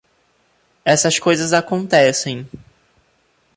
[0.83, 2.49] Essas coisas acontecem.